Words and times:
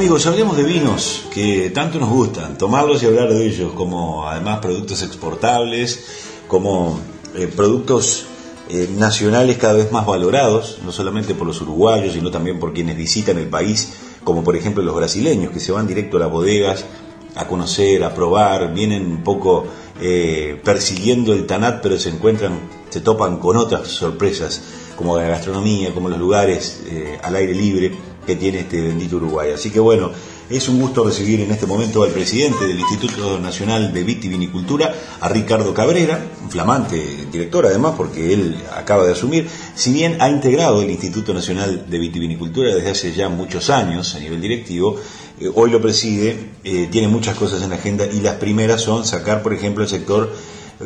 amigos, 0.00 0.26
hablemos 0.26 0.56
de 0.56 0.62
vinos 0.62 1.26
que 1.30 1.68
tanto 1.74 1.98
nos 1.98 2.08
gustan, 2.08 2.56
tomarlos 2.56 3.02
y 3.02 3.06
hablar 3.06 3.28
de 3.28 3.46
ellos, 3.46 3.74
como 3.74 4.26
además 4.26 4.60
productos 4.60 5.02
exportables, 5.02 6.06
como 6.48 6.98
eh, 7.34 7.52
productos 7.54 8.24
eh, 8.70 8.88
nacionales 8.96 9.58
cada 9.58 9.74
vez 9.74 9.92
más 9.92 10.06
valorados, 10.06 10.78
no 10.86 10.90
solamente 10.90 11.34
por 11.34 11.46
los 11.46 11.60
uruguayos, 11.60 12.14
sino 12.14 12.30
también 12.30 12.58
por 12.58 12.72
quienes 12.72 12.96
visitan 12.96 13.36
el 13.36 13.48
país, 13.48 13.92
como 14.24 14.42
por 14.42 14.56
ejemplo 14.56 14.82
los 14.82 14.96
brasileños, 14.96 15.52
que 15.52 15.60
se 15.60 15.70
van 15.70 15.86
directo 15.86 16.16
a 16.16 16.20
las 16.20 16.30
bodegas 16.30 16.86
a 17.34 17.46
conocer, 17.46 18.02
a 18.02 18.14
probar, 18.14 18.72
vienen 18.72 19.04
un 19.04 19.22
poco 19.22 19.66
eh, 20.00 20.58
persiguiendo 20.64 21.34
el 21.34 21.44
Tanat, 21.44 21.82
pero 21.82 21.98
se 21.98 22.08
encuentran, 22.08 22.58
se 22.88 23.02
topan 23.02 23.36
con 23.36 23.58
otras 23.58 23.88
sorpresas, 23.88 24.62
como 24.96 25.18
la 25.18 25.24
gastronomía, 25.24 25.92
como 25.92 26.08
los 26.08 26.18
lugares 26.18 26.84
al 27.22 27.36
aire 27.36 27.54
libre 27.54 27.92
que 28.30 28.36
tiene 28.36 28.60
este 28.60 28.80
bendito 28.80 29.16
Uruguay. 29.16 29.50
Así 29.50 29.70
que 29.70 29.80
bueno, 29.80 30.12
es 30.48 30.68
un 30.68 30.80
gusto 30.80 31.02
recibir 31.02 31.40
en 31.40 31.50
este 31.50 31.66
momento 31.66 32.04
al 32.04 32.10
presidente 32.10 32.64
del 32.64 32.78
Instituto 32.78 33.40
Nacional 33.40 33.92
de 33.92 34.04
Vitivinicultura, 34.04 34.94
a 35.20 35.28
Ricardo 35.28 35.74
Cabrera, 35.74 36.24
un 36.42 36.48
flamante 36.48 37.26
director 37.32 37.66
además, 37.66 37.94
porque 37.96 38.32
él 38.32 38.56
acaba 38.76 39.04
de 39.04 39.12
asumir, 39.12 39.48
si 39.74 39.92
bien 39.92 40.20
ha 40.20 40.30
integrado 40.30 40.80
el 40.80 40.90
Instituto 40.90 41.34
Nacional 41.34 41.86
de 41.90 41.98
Vitivinicultura 41.98 42.72
desde 42.72 42.90
hace 42.90 43.12
ya 43.12 43.28
muchos 43.28 43.68
años 43.68 44.14
a 44.14 44.20
nivel 44.20 44.40
directivo, 44.40 44.96
eh, 45.40 45.50
hoy 45.52 45.70
lo 45.70 45.80
preside, 45.80 46.50
eh, 46.62 46.86
tiene 46.88 47.08
muchas 47.08 47.36
cosas 47.36 47.62
en 47.62 47.70
la 47.70 47.76
agenda 47.76 48.06
y 48.06 48.20
las 48.20 48.34
primeras 48.34 48.80
son 48.80 49.04
sacar, 49.04 49.42
por 49.42 49.54
ejemplo, 49.54 49.82
el 49.82 49.90
sector 49.90 50.32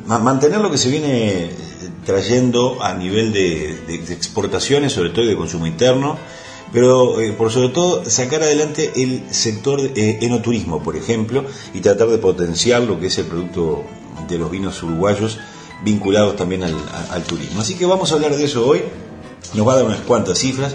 mantener 0.06 0.60
lo 0.60 0.70
que 0.70 0.78
se 0.78 0.90
viene 0.90 1.50
trayendo 2.04 2.82
a 2.82 2.94
nivel 2.94 3.32
de, 3.32 3.78
de, 3.86 4.12
exportaciones, 4.12 4.92
sobre 4.92 5.10
todo 5.10 5.24
de 5.24 5.36
consumo 5.36 5.66
interno, 5.66 6.18
pero 6.74 7.20
eh, 7.20 7.32
por 7.32 7.52
sobre 7.52 7.68
todo 7.68 8.04
sacar 8.04 8.42
adelante 8.42 8.92
el 8.96 9.32
sector 9.32 9.80
eh, 9.80 10.18
enoturismo, 10.22 10.82
por 10.82 10.96
ejemplo, 10.96 11.44
y 11.72 11.80
tratar 11.80 12.08
de 12.08 12.18
potenciar 12.18 12.82
lo 12.82 12.98
que 12.98 13.06
es 13.06 13.16
el 13.18 13.26
producto 13.26 13.84
de 14.28 14.38
los 14.38 14.50
vinos 14.50 14.82
uruguayos 14.82 15.38
vinculados 15.84 16.34
también 16.34 16.64
al, 16.64 16.74
al 17.10 17.22
turismo. 17.22 17.60
Así 17.60 17.76
que 17.76 17.86
vamos 17.86 18.10
a 18.10 18.16
hablar 18.16 18.34
de 18.34 18.44
eso 18.44 18.66
hoy, 18.66 18.82
nos 19.54 19.68
va 19.68 19.74
a 19.74 19.76
dar 19.76 19.84
unas 19.84 20.00
cuantas 20.00 20.38
cifras 20.38 20.74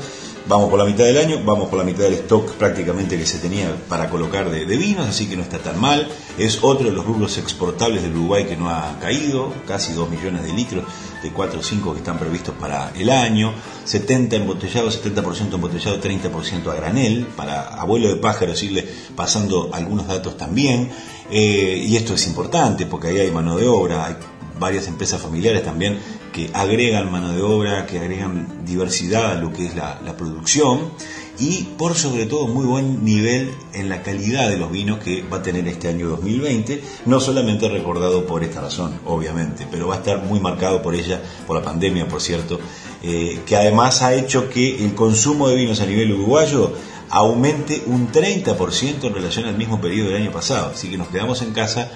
Vamos 0.49 0.71
por 0.71 0.79
la 0.79 0.85
mitad 0.85 1.03
del 1.03 1.19
año, 1.19 1.41
vamos 1.45 1.69
por 1.69 1.77
la 1.77 1.85
mitad 1.85 2.05
del 2.05 2.13
stock 2.13 2.53
prácticamente 2.53 3.19
que 3.19 3.25
se 3.27 3.37
tenía 3.37 3.71
para 3.87 4.09
colocar 4.09 4.49
de, 4.49 4.65
vinos, 4.65 5.07
así 5.07 5.29
que 5.29 5.37
no 5.37 5.43
está 5.43 5.59
tan 5.59 5.79
mal. 5.79 6.07
Es 6.39 6.63
otro 6.63 6.89
de 6.89 6.91
los 6.91 7.05
rubros 7.05 7.37
exportables 7.37 8.01
del 8.01 8.13
Uruguay 8.13 8.45
que 8.45 8.57
no 8.57 8.67
ha 8.67 8.97
caído, 8.99 9.53
casi 9.67 9.93
2 9.93 10.09
millones 10.09 10.41
de 10.41 10.53
litros 10.53 10.85
de 11.21 11.31
4 11.31 11.59
o 11.59 11.61
5 11.61 11.91
que 11.91 11.99
están 11.99 12.17
previstos 12.17 12.55
para 12.59 12.91
el 12.95 13.11
año, 13.11 13.53
70 13.85 14.37
embotellados, 14.37 14.99
70% 15.05 15.53
embotellado, 15.53 16.01
30% 16.01 16.71
a 16.71 16.73
granel, 16.73 17.27
para 17.35 17.67
abuelo 17.79 18.07
de 18.07 18.15
pájaros 18.15 18.63
irle 18.63 18.89
pasando 19.15 19.69
algunos 19.71 20.07
datos 20.07 20.35
también. 20.35 20.89
Eh, 21.29 21.85
y 21.87 21.95
esto 21.95 22.15
es 22.15 22.25
importante 22.25 22.87
porque 22.87 23.09
ahí 23.09 23.19
hay 23.19 23.29
mano 23.29 23.55
de 23.55 23.67
obra, 23.67 24.03
hay 24.03 24.15
varias 24.59 24.87
empresas 24.87 25.21
familiares 25.21 25.63
también 25.63 25.99
que 26.31 26.49
agregan 26.53 27.11
mano 27.11 27.33
de 27.33 27.41
obra, 27.41 27.85
que 27.85 27.99
agregan 27.99 28.65
diversidad 28.65 29.31
a 29.31 29.35
lo 29.35 29.51
que 29.53 29.65
es 29.65 29.75
la, 29.75 29.99
producción 30.17 30.91
y 31.39 31.63
por 31.77 31.95
sobre 31.95 32.25
todo 32.25 32.47
muy 32.47 32.65
buen 32.65 33.05
nivel 33.05 33.51
en 33.73 33.87
la 33.87 34.01
calidad 34.03 34.49
de 34.49 34.57
los 34.57 34.71
vinos 34.71 34.99
que 34.99 35.23
va 35.23 35.37
a 35.37 35.41
tener 35.41 35.67
este 35.67 35.87
año 35.87 36.09
2020, 36.09 36.81
no 37.05 37.19
solamente 37.21 37.69
recordado 37.69 38.25
por 38.25 38.43
esta 38.43 38.59
razón, 38.59 38.99
obviamente, 39.05 39.65
pero 39.71 39.87
va 39.87 39.95
a 39.95 39.97
estar 39.99 40.23
muy 40.23 40.39
marcado 40.39 40.81
por 40.81 40.95
ella, 40.95 41.21
por 41.47 41.55
la 41.55 41.63
pandemia, 41.63 42.07
por 42.07 42.21
cierto, 42.21 42.59
eh, 43.01 43.39
que 43.45 43.55
además 43.55 44.01
ha 44.01 44.13
hecho 44.13 44.49
que 44.49 44.83
el 44.83 44.95
consumo 44.95 45.47
de 45.47 45.55
vinos 45.55 45.79
a 45.79 45.85
nivel 45.85 46.11
uruguayo 46.11 46.73
aumente 47.09 47.83
un 47.85 48.11
30% 48.11 49.03
en 49.03 49.13
relación 49.13 49.45
al 49.45 49.57
mismo 49.57 49.79
periodo 49.79 50.09
del 50.09 50.21
año 50.21 50.31
pasado, 50.31 50.71
así 50.73 50.89
que 50.89 50.97
nos 50.97 51.07
quedamos 51.07 51.41
en 51.41 51.53
casa 51.53 51.91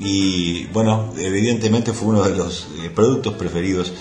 y 0.00 0.64
bueno, 0.66 1.12
evidentemente 1.18 1.92
fue 1.92 2.08
uno 2.08 2.22
de 2.22 2.34
los 2.34 2.68
eh, 2.82 2.90
productos 2.94 3.34
preferidos 3.34 3.92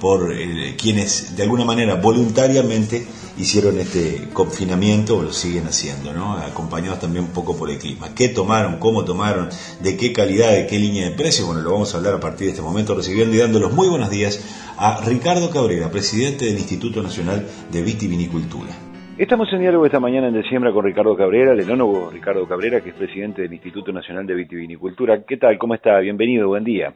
por 0.00 0.32
eh, 0.32 0.76
quienes 0.80 1.36
de 1.36 1.42
alguna 1.42 1.64
manera 1.64 1.96
voluntariamente 1.96 3.04
hicieron 3.36 3.78
este 3.78 4.28
confinamiento 4.32 5.16
o 5.16 5.22
lo 5.22 5.32
siguen 5.32 5.66
haciendo, 5.66 6.12
¿no? 6.12 6.34
acompañados 6.34 7.00
también 7.00 7.24
un 7.24 7.30
poco 7.30 7.56
por 7.56 7.70
el 7.70 7.78
clima. 7.78 8.14
¿Qué 8.14 8.28
tomaron? 8.28 8.78
¿Cómo 8.78 9.04
tomaron? 9.04 9.48
¿De 9.80 9.96
qué 9.96 10.12
calidad? 10.12 10.52
¿De 10.52 10.66
qué 10.66 10.78
línea 10.78 11.08
de 11.08 11.16
precio? 11.16 11.46
Bueno, 11.46 11.62
lo 11.62 11.72
vamos 11.72 11.92
a 11.92 11.98
hablar 11.98 12.14
a 12.14 12.20
partir 12.20 12.46
de 12.46 12.52
este 12.52 12.62
momento, 12.62 12.94
recibiendo 12.94 13.34
y 13.34 13.38
dando 13.38 13.58
los 13.58 13.72
muy 13.72 13.88
buenos 13.88 14.10
días 14.10 14.40
a 14.76 15.00
Ricardo 15.04 15.50
Cabrera, 15.50 15.90
presidente 15.90 16.46
del 16.46 16.58
Instituto 16.58 17.02
Nacional 17.02 17.46
de 17.70 17.82
Vitivinicultura. 17.82 18.87
Estamos 19.18 19.52
en 19.52 19.58
diálogo 19.58 19.84
esta 19.84 19.98
mañana 19.98 20.28
en 20.28 20.40
diciembre 20.40 20.72
con 20.72 20.84
Ricardo 20.84 21.16
Cabrera, 21.16 21.50
el 21.50 21.58
enólogo 21.58 22.08
Ricardo 22.08 22.46
Cabrera, 22.46 22.80
que 22.80 22.90
es 22.90 22.94
presidente 22.94 23.42
del 23.42 23.52
Instituto 23.52 23.92
Nacional 23.92 24.24
de 24.24 24.34
Vitivinicultura. 24.34 25.24
¿Qué 25.26 25.36
tal? 25.36 25.58
¿Cómo 25.58 25.74
está? 25.74 25.98
Bienvenido, 25.98 26.46
buen 26.46 26.62
día. 26.62 26.94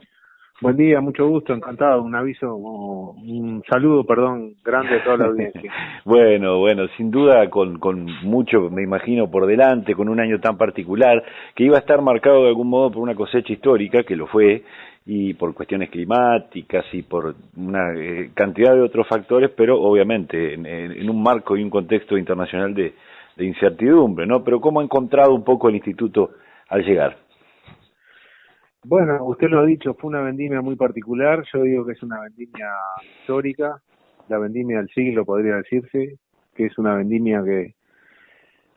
Buen 0.61 0.77
día, 0.77 1.01
mucho 1.01 1.27
gusto, 1.27 1.53
encantado. 1.53 2.01
Un 2.01 2.15
aviso, 2.15 2.55
un 2.55 3.61
saludo, 3.69 4.05
perdón, 4.05 4.53
grande 4.63 4.95
a 4.95 5.03
toda 5.03 5.17
la 5.17 5.25
audiencia. 5.25 5.69
bueno, 6.05 6.59
bueno, 6.59 6.87
sin 6.95 7.11
duda 7.11 7.49
con, 7.49 7.77
con 7.79 8.05
mucho, 8.23 8.69
me 8.69 8.83
imagino, 8.83 9.29
por 9.29 9.45
delante, 9.45 9.93
con 9.93 10.07
un 10.07 10.21
año 10.21 10.39
tan 10.39 10.55
particular, 10.55 11.21
que 11.55 11.65
iba 11.65 11.75
a 11.75 11.81
estar 11.81 12.01
marcado 12.01 12.43
de 12.43 12.47
algún 12.47 12.69
modo 12.69 12.89
por 12.89 13.03
una 13.03 13.15
cosecha 13.15 13.51
histórica, 13.51 14.03
que 14.03 14.15
lo 14.15 14.27
fue, 14.27 14.63
y 15.05 15.33
por 15.33 15.53
cuestiones 15.53 15.89
climáticas 15.89 16.85
y 16.93 17.01
por 17.01 17.35
una 17.57 17.93
eh, 17.93 18.31
cantidad 18.33 18.73
de 18.73 18.81
otros 18.81 19.07
factores, 19.07 19.51
pero 19.51 19.81
obviamente 19.81 20.53
en, 20.53 21.09
un 21.09 21.21
marco 21.21 21.57
y 21.57 21.63
un 21.63 21.69
contexto 21.69 22.17
internacional 22.17 22.73
de, 22.73 22.93
incertidumbre, 23.37 24.27
¿no? 24.27 24.43
Pero 24.43 24.61
¿cómo 24.61 24.79
ha 24.79 24.83
encontrado 24.83 25.33
un 25.33 25.43
poco 25.43 25.67
el 25.67 25.75
instituto 25.75 26.31
al 26.69 26.83
llegar? 26.83 27.17
Bueno, 28.85 29.25
usted 29.25 29.47
lo 29.49 29.59
ha 29.59 29.65
dicho, 29.65 29.95
fue 29.95 30.09
una 30.09 30.21
vendimia 30.21 30.61
muy 30.61 30.75
particular, 30.75 31.43
yo 31.51 31.63
digo 31.63 31.85
que 31.85 31.93
es 31.93 32.03
una 32.03 32.21
vendimia 32.21 32.67
histórica, 33.01 33.81
la 34.29 34.37
vendimia 34.37 34.77
del 34.77 34.89
siglo 34.89 35.25
podría 35.25 35.55
decirse, 35.55 36.19
que 36.53 36.65
es 36.65 36.77
una 36.77 36.95
vendimia 36.95 37.41
que 37.43 37.73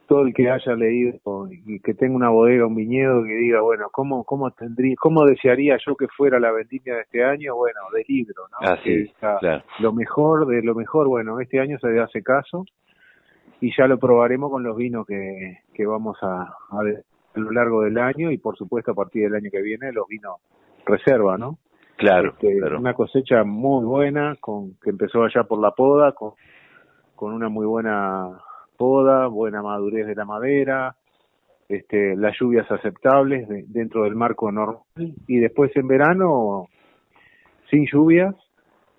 todo 0.06 0.22
el 0.22 0.34
que 0.34 0.50
haya 0.50 0.74
leído 0.74 1.18
y 1.66 1.80
que 1.80 1.94
tenga 1.94 2.16
una 2.16 2.30
bodega, 2.30 2.66
un 2.66 2.74
viñedo, 2.74 3.24
que 3.24 3.34
diga, 3.34 3.60
bueno, 3.60 3.88
¿cómo, 3.92 4.24
cómo 4.24 4.50
tendría, 4.50 4.94
cómo 4.98 5.24
desearía 5.24 5.78
yo 5.84 5.96
que 5.96 6.08
fuera 6.08 6.38
la 6.38 6.52
vendimia 6.52 6.94
de 6.94 7.00
este 7.02 7.24
año? 7.24 7.56
Bueno, 7.56 7.80
de 7.92 8.04
libro, 8.08 8.44
¿no? 8.50 8.68
Así, 8.68 9.12
claro. 9.18 9.62
Lo 9.80 9.92
mejor 9.92 10.46
de 10.46 10.62
lo 10.62 10.74
mejor, 10.74 11.08
bueno, 11.08 11.40
este 11.40 11.60
año 11.60 11.78
se 11.78 11.88
le 11.88 12.00
hace 12.00 12.22
caso 12.22 12.64
y 13.60 13.74
ya 13.76 13.86
lo 13.86 13.98
probaremos 13.98 14.50
con 14.50 14.62
los 14.62 14.76
vinos 14.76 15.06
que, 15.06 15.58
que 15.74 15.86
vamos 15.86 16.16
a, 16.22 16.42
a, 16.42 16.80
a 16.80 17.38
lo 17.40 17.50
largo 17.50 17.82
del 17.82 17.98
año 17.98 18.30
y 18.30 18.38
por 18.38 18.56
supuesto 18.56 18.92
a 18.92 18.94
partir 18.94 19.24
del 19.24 19.34
año 19.34 19.50
que 19.50 19.62
viene 19.62 19.92
los 19.92 20.06
vinos 20.08 20.36
reserva, 20.84 21.36
¿no? 21.36 21.58
Claro, 21.96 22.30
este, 22.30 22.58
claro. 22.58 22.78
Una 22.78 22.94
cosecha 22.94 23.42
muy 23.44 23.84
buena, 23.84 24.36
con 24.38 24.74
que 24.82 24.90
empezó 24.90 25.24
allá 25.24 25.44
por 25.44 25.60
la 25.60 25.70
poda, 25.70 26.12
con, 26.12 26.32
con 27.14 27.32
una 27.32 27.48
muy 27.48 27.66
buena 27.66 28.38
poda, 28.76 29.26
buena 29.26 29.62
madurez 29.62 30.06
de 30.06 30.14
la 30.14 30.24
madera, 30.24 30.96
este, 31.68 32.16
las 32.16 32.36
lluvias 32.38 32.70
aceptables 32.70 33.48
dentro 33.68 34.04
del 34.04 34.14
marco 34.14 34.50
normal. 34.52 34.82
Y 35.26 35.38
después 35.38 35.74
en 35.76 35.88
verano 35.88 36.68
sin 37.70 37.86
lluvias, 37.86 38.34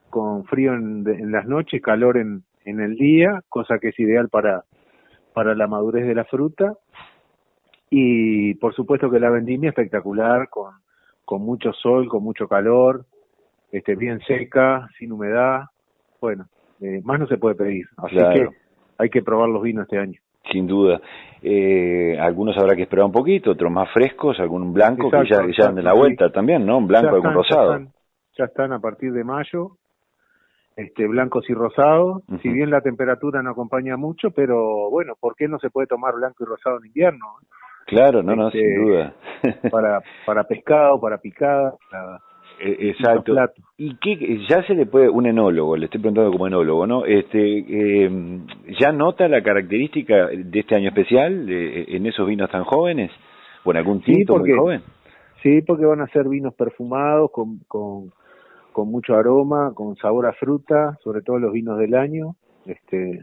con 0.09 0.45
frío 0.45 0.73
en, 0.73 1.31
las 1.31 1.45
noches, 1.45 1.81
calor 1.81 2.17
en, 2.17 2.43
en 2.65 2.79
el 2.81 2.95
día, 2.95 3.41
cosa 3.49 3.79
que 3.79 3.89
es 3.89 3.99
ideal 3.99 4.29
para, 4.29 4.63
para 5.33 5.55
la 5.55 5.67
madurez 5.67 6.05
de 6.07 6.15
la 6.15 6.25
fruta. 6.25 6.73
Y 7.89 8.55
por 8.55 8.75
supuesto 8.75 9.09
que 9.09 9.19
la 9.19 9.29
vendimia 9.29 9.69
espectacular 9.69 10.49
con, 10.49 10.73
con 11.23 11.41
mucho 11.41 11.71
sol, 11.73 12.09
con 12.09 12.23
mucho 12.23 12.47
calor, 12.47 13.05
este, 13.71 13.95
bien 13.95 14.19
seca, 14.27 14.89
sin 14.97 15.11
humedad, 15.11 15.63
bueno, 16.19 16.47
eh, 16.81 17.01
más 17.03 17.19
no 17.19 17.27
se 17.27 17.37
puede 17.37 17.55
pedir. 17.55 17.85
Así 17.97 18.15
que 18.15 18.49
hay 18.97 19.09
que 19.09 19.21
probar 19.21 19.49
los 19.49 19.61
vinos 19.61 19.83
este 19.83 19.99
año. 19.99 20.19
Sin 20.51 20.67
duda. 20.67 21.01
Eh, 21.41 22.17
algunos 22.19 22.57
habrá 22.57 22.75
que 22.75 22.83
esperar 22.83 23.05
un 23.05 23.11
poquito, 23.11 23.51
otros 23.51 23.71
más 23.71 23.89
frescos, 23.91 24.39
algún 24.39 24.73
blanco 24.73 25.11
que 25.11 25.29
ya, 25.29 25.45
ya 25.55 25.65
dan 25.65 25.75
de 25.75 25.83
la 25.83 25.93
vuelta 25.93 26.31
también, 26.31 26.65
¿no? 26.65 26.77
Un 26.77 26.87
blanco, 26.87 27.15
algún 27.15 27.33
rosado. 27.33 27.79
Ya 28.37 28.45
están, 28.45 28.71
a 28.71 28.79
partir 28.79 29.11
de 29.11 29.23
mayo, 29.23 29.71
este, 30.75 31.07
blancos 31.07 31.49
y 31.49 31.53
rosados. 31.53 32.23
Si 32.41 32.49
bien 32.49 32.69
la 32.69 32.81
temperatura 32.81 33.41
no 33.41 33.51
acompaña 33.51 33.97
mucho, 33.97 34.31
pero 34.31 34.89
bueno, 34.89 35.13
¿por 35.19 35.35
qué 35.35 35.47
no 35.47 35.59
se 35.59 35.69
puede 35.69 35.87
tomar 35.87 36.13
blanco 36.15 36.43
y 36.43 36.47
rosado 36.47 36.77
en 36.79 36.85
invierno? 36.87 37.25
Claro, 37.87 38.21
no, 38.21 38.35
no, 38.35 38.51
sin 38.51 38.61
este, 38.61 38.79
duda. 38.79 39.13
para, 39.71 40.01
para 40.25 40.43
pescado, 40.43 40.99
para 40.99 41.17
picada, 41.17 41.73
eh, 42.59 42.89
exacto. 42.89 43.33
¿Y 43.77 43.95
qué, 43.97 44.39
ya 44.49 44.63
se 44.63 44.73
le 44.73 44.85
puede, 44.85 45.09
un 45.09 45.25
enólogo, 45.25 45.77
le 45.77 45.85
estoy 45.85 46.01
preguntando 46.01 46.31
como 46.31 46.47
enólogo, 46.47 46.87
¿no? 46.87 47.05
Este, 47.05 47.59
eh, 47.59 48.39
¿Ya 48.79 48.91
nota 48.91 49.27
la 49.27 49.43
característica 49.43 50.27
de 50.27 50.59
este 50.59 50.75
año 50.75 50.89
especial 50.89 51.47
en 51.49 52.05
esos 52.05 52.27
vinos 52.27 52.49
tan 52.49 52.63
jóvenes? 52.63 53.11
¿O 53.63 53.71
en 53.71 53.77
algún 53.77 54.01
tinto 54.01 54.37
muy 54.37 54.51
joven? 54.51 54.81
Sí, 55.43 55.61
porque 55.61 55.85
van 55.85 56.01
a 56.01 56.07
ser 56.07 56.27
vinos 56.27 56.53
perfumados, 56.55 57.31
con, 57.31 57.59
con, 57.67 58.11
con 58.71 58.89
mucho 58.89 59.15
aroma, 59.15 59.73
con 59.73 59.95
sabor 59.97 60.25
a 60.25 60.33
fruta, 60.33 60.97
sobre 61.03 61.21
todo 61.21 61.37
los 61.37 61.53
vinos 61.53 61.77
del 61.77 61.93
año, 61.95 62.35
este 62.65 63.21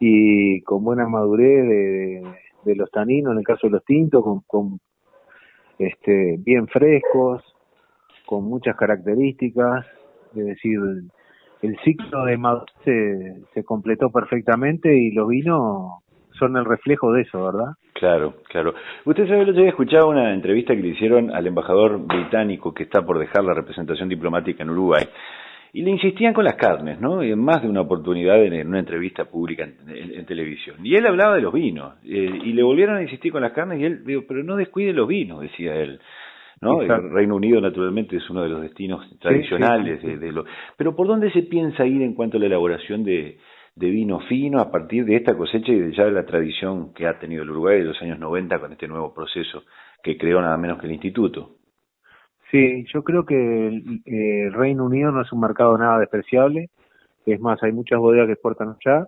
y 0.00 0.62
con 0.62 0.82
buena 0.82 1.06
madurez 1.06 1.68
de, 1.68 2.22
de 2.64 2.74
los 2.74 2.90
taninos, 2.90 3.32
en 3.32 3.38
el 3.38 3.44
caso 3.44 3.66
de 3.66 3.72
los 3.74 3.84
tintos, 3.84 4.24
con, 4.24 4.40
con 4.46 4.80
este, 5.78 6.36
bien 6.38 6.66
frescos, 6.66 7.42
con 8.30 8.44
muchas 8.44 8.76
características, 8.76 9.84
es 10.36 10.44
decir, 10.44 10.78
el, 11.62 11.76
ciclo 11.82 12.24
de 12.26 12.36
madurez 12.36 12.72
se, 12.84 13.34
se 13.52 13.64
completó 13.64 14.08
perfectamente 14.10 14.96
y 14.96 15.10
los 15.10 15.26
vinos 15.26 15.94
son 16.38 16.56
el 16.56 16.64
reflejo 16.64 17.12
de 17.12 17.22
eso, 17.22 17.44
¿verdad? 17.44 17.72
Claro, 17.92 18.34
claro. 18.48 18.72
Usted 19.04 19.26
sabe, 19.26 19.42
el 19.42 19.50
otro 19.50 19.62
día 19.62 19.70
escuchado 19.70 20.08
una 20.08 20.32
entrevista 20.32 20.76
que 20.76 20.80
le 20.80 20.90
hicieron 20.90 21.34
al 21.34 21.44
embajador 21.44 22.06
británico 22.06 22.72
que 22.72 22.84
está 22.84 23.04
por 23.04 23.18
dejar 23.18 23.42
la 23.42 23.52
representación 23.52 24.08
diplomática 24.08 24.62
en 24.62 24.70
Uruguay. 24.70 25.02
Y 25.72 25.82
le 25.82 25.90
insistían 25.90 26.32
con 26.32 26.44
las 26.44 26.54
carnes, 26.54 27.00
¿no? 27.00 27.22
En 27.22 27.38
más 27.38 27.62
de 27.62 27.68
una 27.68 27.80
oportunidad 27.80 28.40
en, 28.44 28.68
una 28.68 28.78
entrevista 28.78 29.24
pública 29.24 29.64
en, 29.64 30.24
televisión. 30.24 30.76
Y 30.84 30.94
él 30.94 31.04
hablaba 31.04 31.34
de 31.34 31.42
los 31.42 31.52
vinos. 31.52 31.94
Eh, 32.04 32.40
y 32.44 32.52
le 32.52 32.62
volvieron 32.62 32.96
a 32.96 33.02
insistir 33.02 33.32
con 33.32 33.42
las 33.42 33.52
carnes 33.52 33.80
y 33.80 33.84
él, 33.84 34.04
digo, 34.04 34.22
pero 34.26 34.44
no 34.44 34.54
descuide 34.54 34.92
los 34.92 35.08
vinos, 35.08 35.40
decía 35.40 35.74
él. 35.74 36.00
¿No? 36.60 36.82
El 36.82 37.10
Reino 37.10 37.36
Unido 37.36 37.60
naturalmente 37.60 38.16
es 38.16 38.30
uno 38.30 38.42
de 38.42 38.48
los 38.48 38.62
destinos 38.62 39.06
tradicionales 39.18 40.02
De, 40.02 40.18
de 40.18 40.32
lo... 40.32 40.44
Pero 40.76 40.94
¿por 40.94 41.06
dónde 41.06 41.30
se 41.30 41.42
piensa 41.42 41.86
ir 41.86 42.02
en 42.02 42.14
cuanto 42.14 42.36
a 42.36 42.40
la 42.40 42.46
elaboración 42.46 43.02
de, 43.02 43.38
de 43.74 43.90
vino 43.90 44.20
fino 44.20 44.60
a 44.60 44.70
partir 44.70 45.04
de 45.04 45.16
esta 45.16 45.36
cosecha 45.36 45.72
y 45.72 45.80
de 45.80 45.92
ya 45.92 46.04
de 46.04 46.12
la 46.12 46.26
tradición 46.26 46.92
que 46.92 47.06
ha 47.06 47.18
tenido 47.18 47.42
el 47.42 47.50
Uruguay 47.50 47.78
de 47.78 47.84
los 47.84 48.02
años 48.02 48.18
90 48.18 48.58
con 48.60 48.72
este 48.72 48.88
nuevo 48.88 49.14
proceso 49.14 49.62
que 50.02 50.18
creó 50.18 50.40
nada 50.40 50.56
menos 50.56 50.78
que 50.78 50.86
el 50.86 50.92
Instituto. 50.92 51.56
Sí, 52.50 52.84
yo 52.92 53.04
creo 53.04 53.24
que 53.24 53.68
el, 53.68 54.52
Reino 54.52 54.84
Unido 54.84 55.12
no 55.12 55.22
es 55.22 55.32
un 55.32 55.40
mercado 55.40 55.78
nada 55.78 56.00
despreciable. 56.00 56.68
Es 57.26 57.40
más, 57.40 57.62
hay 57.62 57.72
muchas 57.72 58.00
bodegas 58.00 58.26
que 58.26 58.32
exportan 58.32 58.70
allá. 58.70 59.06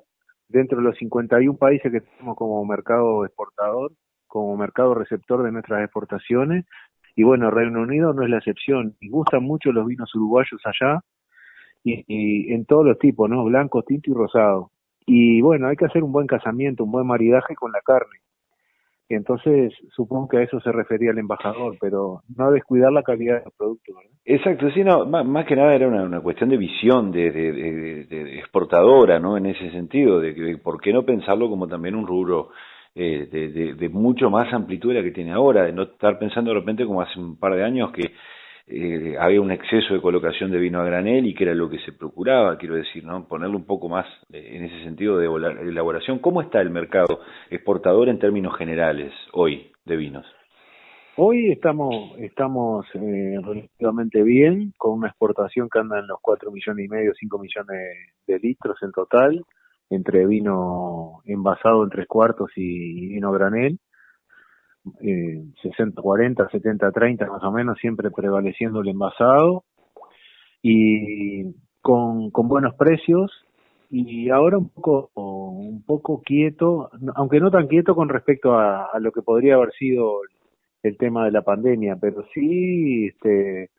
Dentro 0.49 0.79
de 0.79 0.85
los 0.85 0.97
51 0.99 1.59
países 1.59 1.91
que 1.91 2.01
tenemos 2.01 2.37
como 2.37 2.65
mercado 2.65 3.25
exportador, 3.25 3.93
como 4.29 4.57
mercado 4.57 4.95
receptor 4.95 5.43
de 5.43 5.51
nuestras 5.51 5.83
exportaciones, 5.83 6.67
y 7.15 7.23
bueno, 7.23 7.51
Reino 7.51 7.83
Unido 7.83 8.13
no 8.13 8.23
es 8.23 8.31
la 8.31 8.39
excepción. 8.39 8.95
Y 9.01 9.09
gustan 9.09 9.43
mucho 9.43 9.73
los 9.73 9.87
vinos 9.87 10.15
uruguayos 10.15 10.61
allá, 10.65 11.01
y, 11.85 12.53
en 12.53 12.65
todos 12.65 12.87
los 12.87 12.99
tipos, 12.99 13.29
¿no? 13.29 13.45
Blanco, 13.45 13.83
tinto 13.83 14.11
y 14.11 14.15
rosado. 14.15 14.71
Y 15.05 15.41
bueno, 15.41 15.69
hay 15.69 15.77
que 15.77 15.87
hacer 15.87 16.03
un 16.05 16.13
buen 16.13 16.27
casamiento, 16.27 16.85
un 16.85 16.93
buen 16.93 17.07
maridaje 17.07 17.55
con 17.55 17.73
la 17.73 17.81
carne. 17.81 18.19
Entonces, 19.09 19.75
supongo 19.95 20.29
que 20.29 20.39
a 20.39 20.43
eso 20.43 20.59
se 20.61 20.73
refería 20.73 21.11
el 21.11 21.19
embajador, 21.19 21.77
pero 21.81 22.23
no 22.35 22.51
descuidar 22.51 22.93
la 22.93 23.03
calidad 23.03 23.39
de 23.39 23.45
los 23.45 23.55
productos. 23.55 23.97
Exacto, 24.25 24.71
sí, 24.71 24.83
no, 24.85 25.05
más, 25.05 25.45
que 25.45 25.57
nada 25.57 25.75
era 25.75 25.89
una, 25.89 26.21
cuestión 26.21 26.49
de 26.49 26.57
visión 26.57 27.11
de, 27.11 27.31
de, 27.31 28.39
exportadora, 28.39 29.19
¿no? 29.19 29.37
En 29.37 29.47
ese 29.47 29.71
sentido, 29.71 30.19
de 30.19 30.35
que 30.35 30.57
por 30.57 30.81
qué 30.81 30.93
no 30.93 31.05
pensarlo 31.05 31.51
como 31.51 31.69
también 31.69 31.95
un 31.95 32.07
rubro 32.07 32.51
eh, 32.95 33.75
de, 33.79 33.89
mucho 33.89 34.31
más 34.31 34.53
amplitud 34.53 34.91
de 34.91 34.97
la 34.97 35.03
que 35.03 35.13
tiene 35.13 35.33
ahora, 35.33 35.65
de 35.65 35.73
no 35.73 35.83
estar 35.83 36.19
pensando 36.19 36.51
de 36.51 36.61
repente 36.61 36.85
como 36.85 37.01
hace 37.01 37.19
un 37.19 37.39
par 37.39 37.55
de 37.55 37.65
años 37.65 37.91
que 37.93 38.13
eh, 38.67 39.17
había 39.19 39.41
un 39.41 39.51
exceso 39.51 39.95
de 39.95 40.01
colocación 40.01 40.51
de 40.51 40.59
vino 40.59 40.81
a 40.81 40.85
granel 40.85 41.27
y 41.27 41.35
que 41.35 41.45
era 41.45 41.55
lo 41.55 41.69
que 41.69 41.79
se 41.81 41.93
procuraba, 41.93 42.57
quiero 42.59 42.77
decir, 42.77 43.05
¿no? 43.05 43.27
Ponerle 43.27 43.57
un 43.57 43.67
poco 43.67 43.89
más 43.89 44.07
eh, 44.33 44.57
en 44.57 44.65
ese 44.65 44.85
sentido 44.85 45.19
de 45.19 45.27
elaboración. 45.69 46.21
¿Cómo 46.21 46.43
está 46.43 46.61
el 46.61 46.71
mercado 46.71 47.21
exportador 47.51 48.09
en 48.09 48.19
términos 48.19 48.57
generales 48.57 49.13
hoy 49.33 49.73
de 49.85 49.97
vinos? 49.97 50.27
Hoy 51.17 51.51
estamos 51.53 52.17
estamos 52.19 52.87
eh, 52.95 53.37
relativamente 53.43 54.23
bien, 54.23 54.73
con 54.79 54.93
una 54.99 55.09
exportación 55.09 55.69
que 55.69 55.81
anda 55.81 55.99
en 55.99 56.07
los 56.07 56.19
4 56.23 56.51
millones 56.51 56.87
y 56.87 56.89
medio, 56.89 57.13
5 57.15 57.39
millones 57.39 57.99
de 58.27 58.39
litros 58.39 58.83
en 58.83 58.93
total, 58.93 59.45
entre 59.91 60.27
vino 60.27 61.21
envasado 61.25 61.85
en 61.85 61.91
tres 61.91 62.07
cuartos 62.07 62.51
y 62.57 63.09
vino 63.09 63.33
granel 63.33 63.79
eh, 65.01 65.45
60-40, 65.63 66.51
70-30 66.51 67.29
más 67.29 67.43
o 67.45 67.53
menos, 67.53 67.79
siempre 67.79 68.11
prevaleciendo 68.11 68.81
el 68.81 68.89
envasado 68.89 69.65
y 70.61 71.55
con, 71.81 72.31
con 72.31 72.49
buenos 72.49 72.75
precios. 72.75 73.31
Y 73.91 74.31
ahora 74.31 74.57
un 74.57 74.71
poco 74.71 75.11
un 75.15 75.85
poco 75.85 76.23
quieto, 76.23 76.91
aunque 77.15 77.41
no 77.41 77.51
tan 77.51 77.69
quieto 77.69 77.95
con 77.95 78.09
respecto 78.09 78.55
a, 78.55 78.87
a 78.87 78.99
lo 79.01 79.13
que 79.13 79.21
podría 79.23 79.55
haber 79.57 79.73
sido 79.75 80.21
el 80.83 80.97
tema 80.97 81.27
de 81.27 81.31
la 81.31 81.43
pandemia, 81.43 81.97
pero 82.01 82.25
sí 82.33 83.07
este 83.09 83.71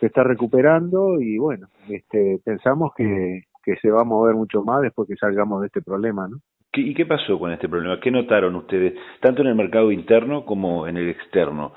se 0.00 0.06
está 0.06 0.22
recuperando 0.22 1.20
y 1.20 1.38
bueno, 1.38 1.68
este 1.88 2.40
pensamos 2.44 2.92
que, 2.94 3.44
que 3.64 3.76
se 3.76 3.90
va 3.90 4.02
a 4.02 4.04
mover 4.04 4.34
mucho 4.34 4.62
más 4.62 4.82
después 4.82 5.08
que 5.08 5.16
salgamos 5.16 5.60
de 5.60 5.68
este 5.68 5.82
problema, 5.82 6.28
¿no? 6.28 6.38
¿Y 6.76 6.92
qué 6.92 7.06
pasó 7.06 7.38
con 7.38 7.52
este 7.52 7.68
problema? 7.68 8.00
¿Qué 8.00 8.10
notaron 8.10 8.56
ustedes, 8.56 8.94
tanto 9.20 9.42
en 9.42 9.48
el 9.48 9.54
mercado 9.54 9.92
interno 9.92 10.44
como 10.44 10.88
en 10.88 10.96
el 10.96 11.08
externo? 11.08 11.72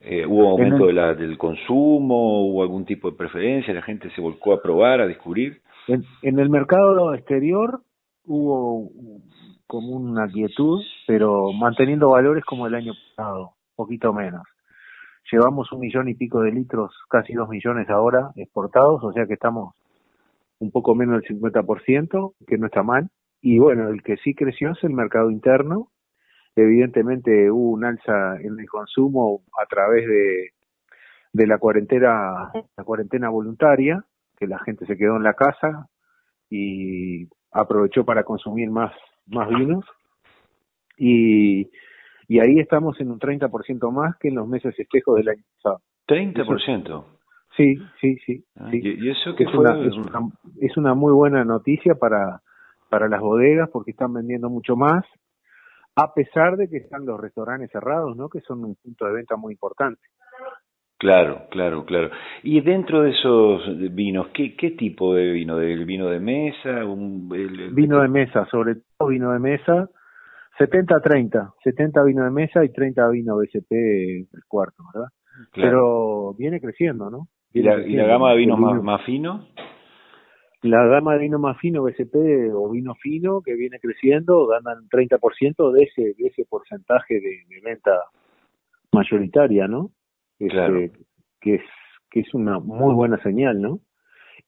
Eh, 0.00 0.24
¿Hubo 0.24 0.50
aumento 0.50 0.86
de 0.86 0.92
la, 0.94 1.14
del 1.14 1.36
consumo? 1.36 2.48
¿Hubo 2.48 2.62
algún 2.62 2.86
tipo 2.86 3.10
de 3.10 3.16
preferencia? 3.16 3.74
¿La 3.74 3.82
gente 3.82 4.10
se 4.10 4.20
volcó 4.20 4.54
a 4.54 4.62
probar, 4.62 5.00
a 5.00 5.06
descubrir? 5.06 5.60
En, 5.88 6.04
en 6.22 6.38
el 6.38 6.48
mercado 6.48 7.12
exterior 7.14 7.80
hubo 8.24 8.90
como 9.66 9.90
una 9.90 10.26
quietud, 10.28 10.82
pero 11.06 11.52
manteniendo 11.52 12.10
valores 12.10 12.44
como 12.44 12.66
el 12.66 12.74
año 12.74 12.94
pasado, 13.16 13.52
poquito 13.76 14.12
menos. 14.14 14.42
Llevamos 15.30 15.70
un 15.72 15.80
millón 15.80 16.08
y 16.08 16.14
pico 16.14 16.40
de 16.40 16.52
litros, 16.52 16.94
casi 17.10 17.34
dos 17.34 17.50
millones 17.50 17.90
ahora 17.90 18.30
exportados, 18.36 19.04
o 19.04 19.12
sea 19.12 19.26
que 19.26 19.34
estamos 19.34 19.74
un 20.60 20.70
poco 20.70 20.94
menos 20.94 21.22
del 21.22 21.38
50%, 21.38 22.34
que 22.46 22.58
no 22.58 22.66
está 22.66 22.82
mal. 22.82 23.08
Y 23.40 23.58
bueno, 23.58 23.88
el 23.88 24.02
que 24.02 24.16
sí 24.18 24.34
creció 24.34 24.72
es 24.72 24.82
el 24.82 24.92
mercado 24.92 25.30
interno. 25.30 25.90
Evidentemente 26.56 27.50
hubo 27.50 27.70
un 27.70 27.84
alza 27.84 28.36
en 28.40 28.58
el 28.58 28.68
consumo 28.68 29.42
a 29.60 29.66
través 29.66 30.06
de, 30.08 30.50
de 31.32 31.46
la 31.46 31.58
cuarentena, 31.58 32.50
la 32.76 32.84
cuarentena 32.84 33.28
voluntaria, 33.28 34.04
que 34.36 34.46
la 34.46 34.58
gente 34.58 34.86
se 34.86 34.96
quedó 34.96 35.16
en 35.16 35.22
la 35.22 35.34
casa 35.34 35.88
y 36.50 37.28
aprovechó 37.52 38.04
para 38.04 38.24
consumir 38.24 38.70
más, 38.70 38.92
más 39.26 39.48
vinos. 39.48 39.84
Y, 40.96 41.70
y 42.26 42.40
ahí 42.40 42.58
estamos 42.58 43.00
en 43.00 43.10
un 43.12 43.20
30% 43.20 43.92
más 43.92 44.16
que 44.16 44.28
en 44.28 44.34
los 44.34 44.48
meses 44.48 44.78
espejos 44.78 45.16
del 45.16 45.28
año 45.28 45.42
pasado. 45.56 45.82
¿30%? 46.08 47.17
Sí, 47.58 47.76
sí, 48.00 48.16
sí. 48.24 48.44
Ah, 48.56 48.70
¿Y 48.72 49.10
eso 49.10 49.34
que 49.34 49.42
es, 49.42 49.52
una, 49.52 49.84
es, 49.84 49.94
una, 49.94 50.30
es 50.60 50.76
una 50.76 50.94
muy 50.94 51.12
buena 51.12 51.44
noticia 51.44 51.96
para, 51.96 52.40
para 52.88 53.08
las 53.08 53.20
bodegas 53.20 53.68
porque 53.70 53.90
están 53.90 54.14
vendiendo 54.14 54.48
mucho 54.48 54.76
más, 54.76 55.04
a 55.96 56.14
pesar 56.14 56.56
de 56.56 56.68
que 56.68 56.76
están 56.76 57.04
los 57.04 57.20
restaurantes 57.20 57.72
cerrados, 57.72 58.16
¿no? 58.16 58.28
Que 58.28 58.40
son 58.42 58.64
un 58.64 58.76
punto 58.76 59.06
de 59.06 59.12
venta 59.12 59.34
muy 59.34 59.54
importante. 59.54 60.00
Claro, 60.98 61.48
claro, 61.50 61.84
claro. 61.84 62.10
Y 62.44 62.60
dentro 62.60 63.02
de 63.02 63.10
esos 63.10 63.60
vinos, 63.92 64.28
¿qué, 64.34 64.54
qué 64.56 64.70
tipo 64.70 65.12
de 65.14 65.32
vino? 65.32 65.56
¿Del 65.56 65.84
vino 65.84 66.08
de 66.08 66.20
mesa? 66.20 66.84
Un, 66.84 67.28
Vino 67.74 68.00
de 68.00 68.08
mesa, 68.08 68.46
sobre 68.52 68.76
todo 68.96 69.08
vino 69.08 69.32
de 69.32 69.40
mesa, 69.40 69.88
70-30, 70.60 71.54
70 71.64 72.04
vino 72.04 72.22
de 72.22 72.30
mesa 72.30 72.64
y 72.64 72.68
30 72.72 73.08
vino 73.08 73.36
BCP 73.36 73.72
el 73.72 74.44
cuarto, 74.46 74.84
¿verdad? 74.94 75.08
Pero 75.54 76.34
viene 76.34 76.60
creciendo, 76.60 77.10
¿no? 77.10 77.26
¿Y 77.52 77.62
la, 77.62 77.80
¿Y 77.86 77.94
la, 77.94 78.06
gama 78.06 78.30
de 78.32 78.36
vinos 78.38 78.58
más, 78.58 78.82
más 78.82 79.04
finos? 79.04 79.46
la 80.62 80.84
gama 80.86 81.14
de 81.14 81.20
vino 81.20 81.38
más 81.38 81.58
fino, 81.58 81.82
BCP 81.82 82.52
o 82.52 82.70
vino 82.70 82.94
fino, 82.96 83.42
que 83.42 83.54
viene 83.54 83.78
creciendo, 83.78 84.46
ganan 84.46 84.88
30% 84.88 85.72
de 85.72 85.84
ese, 85.84 86.02
de 86.18 86.28
ese 86.28 86.44
porcentaje 86.46 87.20
de, 87.20 87.60
venta 87.62 87.92
mayoritaria, 88.92 89.68
¿no? 89.68 89.90
Este, 90.38 90.92
que 91.40 91.56
es 91.56 91.62
que 92.10 92.20
es 92.20 92.32
una 92.32 92.58
muy 92.58 92.94
buena 92.94 93.22
señal, 93.22 93.60
¿no? 93.60 93.80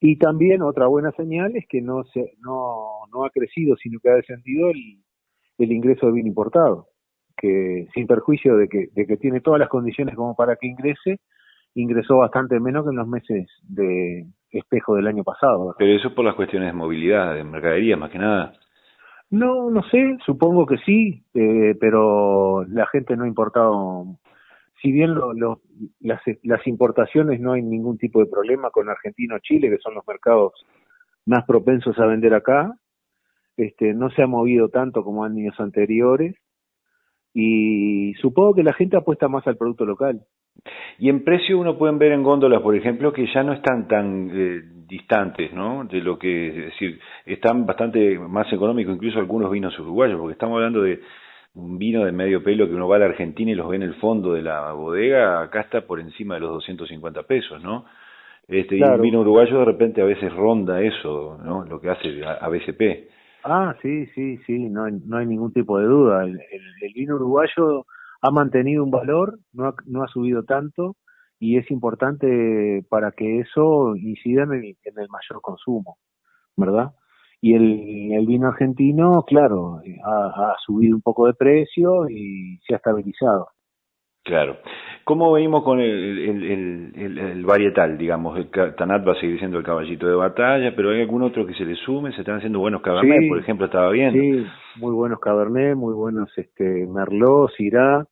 Y 0.01 0.17
también 0.17 0.63
otra 0.63 0.87
buena 0.87 1.13
señal 1.13 1.55
es 1.57 1.67
que 1.69 1.83
no 1.83 2.05
se 2.05 2.33
no 2.41 3.07
no 3.13 3.25
ha 3.25 3.31
crecido, 3.31 3.77
sino 3.77 4.01
que 4.01 4.09
ha 4.09 4.15
descendido 4.15 4.71
el, 4.71 5.03
el 5.59 5.73
ingreso 5.73 6.07
de 6.07 6.13
vino 6.13 6.29
importado, 6.29 6.89
que 7.37 7.87
sin 7.95 8.07
perjuicio 8.07 8.57
de 8.57 8.69
que 8.69 8.89
de 8.95 9.07
que 9.07 9.17
tiene 9.17 9.41
todas 9.41 9.61
las 9.61 9.69
condiciones 9.69 10.17
como 10.17 10.35
para 10.35 10.57
que 10.57 10.69
ingrese, 10.69 11.21
ingresó 11.75 12.19
bastante 12.19 12.59
menos 12.61 12.85
que 12.85 12.91
en 12.91 12.97
los 12.97 13.09
meses 13.09 13.49
de 13.69 14.27
espejo 14.51 14.97
del 14.97 15.07
año 15.07 15.25
pasado. 15.25 15.75
Pero 15.79 15.93
eso 15.93 16.15
por 16.15 16.25
las 16.25 16.35
cuestiones 16.35 16.69
de 16.69 16.73
movilidad, 16.73 17.35
de 17.35 17.45
mercadería 17.45 17.97
más 17.97 18.11
que 18.11 18.19
nada. 18.19 18.53
No, 19.31 19.71
no 19.71 19.83
sé, 19.85 20.19
supongo 20.27 20.67
que 20.67 20.79
sí, 20.79 21.25
eh, 21.35 21.77
pero 21.81 22.65
la 22.69 22.87
gente 22.87 23.17
no 23.17 23.25
ha 23.25 23.29
importado. 23.29 24.19
Si 24.83 24.91
bien 24.91 25.15
lo, 25.15 25.33
lo, 25.33 25.61
las, 26.01 26.21
las 26.43 26.67
importaciones 26.67 27.41
no 27.41 27.53
hay 27.53 27.63
ningún 27.63 27.97
tipo 27.97 28.19
de 28.19 28.31
problema 28.31 28.71
con 28.71 28.89
Argentina 28.89 29.37
o 29.37 29.39
Chile, 29.39 29.71
que 29.71 29.79
son 29.79 29.95
los 29.95 30.07
mercados 30.07 30.53
más 31.27 31.45
propensos 31.45 31.97
a 31.99 32.07
vender 32.07 32.35
acá, 32.35 32.75
este, 33.57 33.95
no 33.95 34.11
se 34.11 34.23
ha 34.23 34.27
movido 34.27 34.69
tanto 34.69 35.05
como 35.05 35.27
en 35.27 35.33
años 35.33 35.61
anteriores 35.61 36.35
y 37.33 38.15
supongo 38.15 38.55
que 38.55 38.63
la 38.63 38.73
gente 38.73 38.97
apuesta 38.97 39.29
más 39.29 39.47
al 39.47 39.57
producto 39.57 39.85
local. 39.85 40.23
Y 40.99 41.09
en 41.09 41.25
precio 41.25 41.59
uno 41.59 41.79
pueden 41.79 41.99
ver 41.99 42.13
en 42.13 42.23
góndolas, 42.23 42.61
por 42.61 42.77
ejemplo, 42.77 43.13
que 43.13 43.27
ya 43.33 43.43
no 43.43 43.55
están 43.55 43.89
tan 43.89 44.31
eh, 44.33 44.61
distantes, 44.87 45.53
¿no? 45.53 45.85
De 45.85 46.01
lo 46.01 46.19
que, 46.19 46.49
es 46.49 46.57
decir, 46.67 47.01
están 47.25 47.65
bastante 47.65 48.19
más 48.19 48.53
económicos 48.53 48.95
incluso 48.95 49.19
algunos 49.19 49.51
vinos 49.51 49.79
uruguayos, 49.79 50.19
porque 50.19 50.35
estamos 50.35 50.57
hablando 50.57 50.83
de, 50.83 51.01
un 51.55 51.79
vino 51.79 52.05
de 52.05 52.13
medio 52.13 52.43
pelo 52.43 52.69
que 52.69 52.75
uno 52.75 52.89
va 52.89 52.97
a 52.97 53.01
la 53.01 53.07
Argentina 53.07 53.51
y 53.51 53.55
los 53.55 53.69
ve 53.69 53.77
en 53.77 53.83
el 53.83 53.95
fondo 53.95 54.35
de 54.35 54.43
la 54.43 54.73
bodega, 54.73 55.43
acá 55.43 55.63
está 55.63 55.81
por 55.83 56.01
encima 56.01 56.35
de 56.35 56.41
los 56.41 56.51
250 56.51 57.23
pesos, 57.25 57.63
¿no? 57.63 57.87
Este, 58.47 58.77
Y 58.79 58.83
un 58.83 59.01
vino 59.01 59.21
uruguayo 59.21 59.61
de 59.61 59.65
repente 59.65 60.03
a 60.03 60.05
veces 60.05 60.33
ronda 60.33 60.81
eso, 60.83 61.39
¿no? 61.45 61.65
Lo 61.65 61.81
que 61.81 61.91
hace 61.91 62.25
a, 62.25 62.49
BCP. 62.49 63.09
Ah, 63.45 63.75
sí, 63.81 64.07
sí, 64.07 64.39
sí, 64.39 64.59
no 64.69 64.85
hay, 64.85 64.93
no 65.07 65.19
hay 65.19 65.27
ningún 65.27 65.53
tipo 65.53 65.79
de 65.79 65.87
duda. 65.87 66.25
El, 66.25 66.41
el, 66.41 66.93
vino 66.95 67.15
uruguayo 67.15 67.87
ha 68.23 68.31
mantenido 68.31 68.85
un 68.85 68.91
valor, 68.91 69.39
no 69.53 69.67
ha, 69.67 69.75
no 69.87 70.03
ha 70.03 70.09
subido 70.09 70.45
tanto 70.45 70.97
y 71.39 71.57
es 71.57 71.71
importante 71.71 72.85
para 72.89 73.13
que 73.13 73.41
eso 73.41 73.97
incida 73.97 74.43
en 74.43 74.53
el, 74.53 74.65
en 74.85 74.99
el 74.99 75.09
mayor 75.09 75.41
consumo, 75.41 75.97
¿verdad? 76.57 76.91
Y 77.41 77.55
el, 77.55 78.13
el 78.13 78.27
vino 78.27 78.49
argentino, 78.49 79.25
claro, 79.27 79.81
ha, 80.05 80.27
ha, 80.27 80.57
subido 80.67 80.95
un 80.95 81.01
poco 81.01 81.27
de 81.27 81.33
precio 81.33 82.09
y 82.11 82.59
se 82.67 82.75
ha 82.75 82.77
estabilizado. 82.77 83.49
Claro. 84.23 84.59
¿Cómo 85.05 85.33
venimos 85.33 85.65
con 85.65 85.81
el, 85.81 86.19
el, 86.19 86.93
el, 86.95 87.19
el, 87.19 87.45
varietal, 87.45 87.97
digamos? 87.97 88.39
El 88.39 88.51
Tanat 88.51 89.07
va 89.09 89.13
a 89.13 89.21
seguir 89.21 89.39
siendo 89.39 89.57
el 89.57 89.65
caballito 89.65 90.07
de 90.07 90.15
batalla, 90.15 90.77
pero 90.77 90.91
hay 90.91 91.01
algún 91.01 91.23
otro 91.23 91.47
que 91.47 91.55
se 91.55 91.65
le 91.65 91.75
sume, 91.77 92.13
se 92.13 92.21
están 92.21 92.37
haciendo 92.37 92.59
buenos 92.59 92.83
Cabernet, 92.83 93.29
por 93.29 93.39
ejemplo, 93.39 93.67
estaba 93.67 93.91
bien. 93.91 94.13
Sí, 94.13 94.47
muy 94.77 94.93
buenos 94.95 95.19
Cabernet, 95.21 95.75
muy 95.75 95.95
buenos 95.95 96.31
este 96.37 96.87
Merlot, 96.87 97.51
Syrah, 97.57 98.05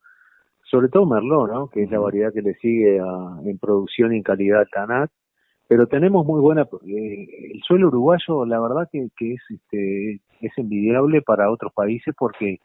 sobre 0.70 0.88
todo 0.88 1.06
Merlot, 1.06 1.50
¿no? 1.50 1.68
Que 1.68 1.82
es 1.82 1.90
la 1.90 1.98
variedad 1.98 2.32
que 2.32 2.42
le 2.42 2.54
sigue 2.54 3.00
a, 3.00 3.40
en 3.44 3.58
producción 3.58 4.12
y 4.12 4.18
en 4.18 4.22
calidad 4.22 4.66
Tanat. 4.70 5.10
Pero 5.66 5.86
tenemos 5.86 6.24
muy 6.26 6.40
buena 6.40 6.62
eh, 6.62 7.52
el 7.54 7.62
suelo 7.62 7.88
uruguayo 7.88 8.46
la 8.46 8.60
verdad 8.60 8.88
que, 8.90 9.08
que 9.16 9.34
es 9.34 9.42
este 9.50 10.20
es 10.40 10.52
envidiable 10.56 11.20
para 11.22 11.50
otros 11.50 11.72
países 11.74 12.14
porque 12.16 12.60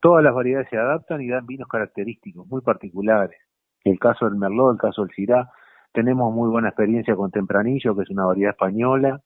todas 0.00 0.24
las 0.24 0.34
variedades 0.34 0.68
se 0.70 0.76
adaptan 0.76 1.20
y 1.20 1.28
dan 1.28 1.46
vinos 1.46 1.68
característicos 1.68 2.46
muy 2.48 2.60
particulares. 2.60 3.38
El 3.84 3.98
caso 3.98 4.26
del 4.26 4.36
merlot 4.36 4.74
el 4.74 4.80
caso 4.80 5.02
del 5.02 5.14
syrah 5.14 5.50
tenemos 5.92 6.32
muy 6.32 6.48
buena 6.50 6.68
experiencia 6.68 7.14
con 7.16 7.30
tempranillo 7.30 7.96
que 7.96 8.02
es 8.02 8.10
una 8.10 8.26
variedad 8.26 8.50
española. 8.52 9.20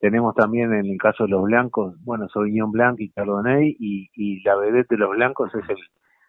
Tenemos 0.00 0.34
también 0.36 0.72
en 0.72 0.86
el 0.86 0.98
caso 0.98 1.24
de 1.24 1.30
los 1.30 1.42
blancos 1.42 1.96
bueno 2.04 2.28
sauvignon 2.28 2.70
blanc 2.70 3.00
y 3.00 3.10
chardonnay 3.10 3.76
y, 3.78 4.08
y 4.14 4.40
la 4.42 4.56
vedette 4.56 4.90
de 4.90 4.98
los 4.98 5.10
blancos 5.10 5.52
es 5.54 5.68
el 5.68 5.78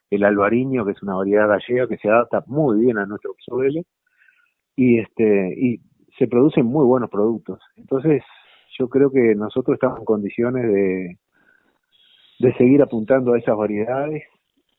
el 0.09 0.23
albariño 0.23 0.85
que 0.85 0.91
es 0.91 1.03
una 1.03 1.15
variedad 1.15 1.47
gallega 1.47 1.87
que 1.87 1.97
se 1.97 2.09
adapta 2.09 2.43
muy 2.47 2.79
bien 2.79 2.97
a 2.97 3.05
nuestro 3.05 3.35
suelo 3.39 3.81
y 4.75 4.99
este 4.99 5.53
y 5.57 5.79
se 6.17 6.27
producen 6.27 6.65
muy 6.65 6.85
buenos 6.85 7.09
productos. 7.09 7.59
Entonces, 7.77 8.23
yo 8.77 8.89
creo 8.89 9.11
que 9.11 9.35
nosotros 9.35 9.75
estamos 9.75 9.99
en 9.99 10.05
condiciones 10.05 10.63
de, 10.63 11.17
de 12.39 12.53
seguir 12.57 12.81
apuntando 12.81 13.33
a 13.33 13.39
esas 13.39 13.55
variedades 13.55 14.23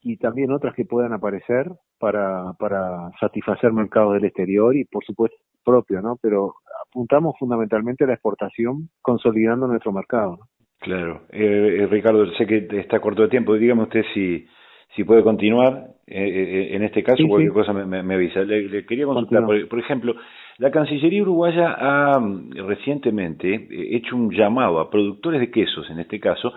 y 0.02 0.16
también 0.16 0.50
otras 0.50 0.74
que 0.74 0.84
puedan 0.84 1.12
aparecer 1.12 1.70
para, 1.98 2.52
para 2.58 3.10
satisfacer 3.20 3.72
mercados 3.72 4.14
del 4.14 4.24
exterior 4.24 4.74
y 4.76 4.84
por 4.84 5.04
supuesto 5.04 5.36
propio, 5.64 6.00
¿no? 6.00 6.16
Pero 6.20 6.54
apuntamos 6.88 7.34
fundamentalmente 7.38 8.04
a 8.04 8.06
la 8.06 8.14
exportación 8.14 8.88
consolidando 9.02 9.66
nuestro 9.66 9.92
mercado. 9.92 10.38
Claro. 10.78 11.22
Eh, 11.30 11.80
eh, 11.80 11.86
Ricardo, 11.86 12.26
sé 12.32 12.46
que 12.46 12.66
está 12.72 13.00
corto 13.00 13.22
de 13.22 13.28
tiempo. 13.28 13.54
Dígame 13.54 13.82
usted 13.82 14.02
si, 14.14 14.46
si 14.94 15.04
puede 15.04 15.22
continuar. 15.22 15.88
Eh, 16.06 16.24
eh, 16.24 16.74
en 16.74 16.82
este 16.82 17.04
caso, 17.04 17.22
cualquier 17.28 17.52
cosa 17.52 17.72
me, 17.72 18.02
me, 18.02 18.14
avisa. 18.14 18.40
Le, 18.40 18.84
quería 18.84 19.06
consultar, 19.06 19.44
por, 19.44 19.78
ejemplo, 19.78 20.16
la 20.58 20.70
Cancillería 20.70 21.22
uruguaya 21.22 21.76
ha 21.78 22.18
mm, 22.18 22.66
recientemente 22.66 23.54
eh, 23.54 23.96
hecho 23.96 24.16
un 24.16 24.30
llamado 24.30 24.80
a 24.80 24.90
productores 24.90 25.40
de 25.40 25.50
quesos, 25.50 25.88
en 25.90 26.00
este 26.00 26.18
caso, 26.18 26.52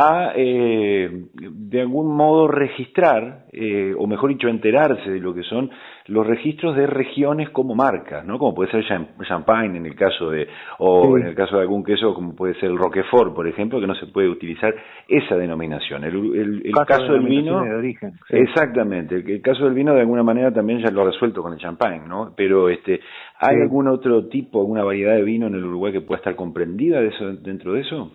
a 0.00 0.30
eh, 0.36 1.10
de 1.34 1.80
algún 1.80 2.14
modo 2.14 2.46
registrar, 2.46 3.46
eh, 3.52 3.92
o 3.98 4.06
mejor 4.06 4.30
dicho, 4.30 4.46
enterarse 4.46 5.10
de 5.10 5.18
lo 5.18 5.34
que 5.34 5.42
son 5.42 5.70
los 6.06 6.24
registros 6.24 6.76
de 6.76 6.86
regiones 6.86 7.50
como 7.50 7.74
marcas, 7.74 8.24
¿no? 8.24 8.38
Como 8.38 8.54
puede 8.54 8.70
ser 8.70 8.84
Champagne 9.26 9.76
en 9.76 9.86
el 9.86 9.96
caso 9.96 10.30
de, 10.30 10.46
o 10.78 11.18
en 11.18 11.26
el 11.26 11.34
caso 11.34 11.56
de 11.56 11.62
algún 11.62 11.82
queso 11.82 12.14
como 12.14 12.36
puede 12.36 12.54
ser 12.60 12.70
el 12.70 12.78
Roquefort, 12.78 13.34
por 13.34 13.48
ejemplo, 13.48 13.80
que 13.80 13.88
no 13.88 13.96
se 13.96 14.06
puede 14.06 14.28
utilizar 14.28 14.72
esa 15.08 15.36
denominación. 15.36 16.04
El, 16.04 16.62
el, 16.64 16.72
caso, 16.86 17.14
del 17.14 17.24
vino, 17.24 17.60
de 17.64 17.74
origen, 17.74 18.12
exactamente, 18.28 19.16
el, 19.16 19.42
caso 19.42 19.64
del 19.64 19.74
vino 19.74 19.94
de 19.94 20.00
alguna 20.02 20.22
manera 20.22 20.52
también 20.52 20.78
ya 20.78 20.92
lo 20.92 21.02
ha 21.02 21.06
resuelto 21.06 21.42
con 21.42 21.54
el 21.54 21.58
Champagne, 21.58 22.06
¿no? 22.06 22.34
Pero 22.36 22.68
este, 22.68 23.00
¿hay 23.40 23.56
algún 23.60 23.88
otro 23.88 24.28
tipo, 24.28 24.60
alguna 24.60 24.84
variedad 24.84 25.16
de 25.16 25.24
vino 25.24 25.48
en 25.48 25.54
el 25.54 25.64
Uruguay 25.64 25.92
que 25.92 26.02
pueda 26.02 26.18
estar 26.18 26.36
comprendida 26.36 27.00
de 27.00 27.08
eso, 27.08 27.32
dentro 27.32 27.72
de 27.72 27.80
eso? 27.80 28.12